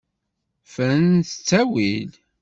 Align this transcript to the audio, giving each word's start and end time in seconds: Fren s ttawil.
Fren 0.73 1.07
s 1.29 1.31
ttawil. 1.35 2.11